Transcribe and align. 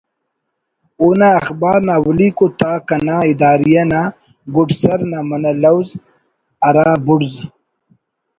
اونا 1.01 1.29
اخبار 1.41 1.79
نا 1.87 1.93
اولیکو 2.03 2.45
تاک 2.59 2.89
انا 2.95 3.17
اداریہ 3.31 3.83
نا 3.91 4.01
گڈ 4.55 4.69
سر 4.81 4.99
نا 5.11 5.19
منہ 5.29 5.51
لوز 5.61 5.87
ہرا 6.63 6.89
بڑز 7.05 7.31